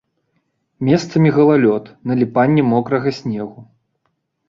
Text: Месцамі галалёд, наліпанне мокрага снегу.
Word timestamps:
Месцамі 0.87 1.29
галалёд, 1.37 1.93
наліпанне 2.15 2.67
мокрага 2.73 3.09
снегу. 3.21 3.59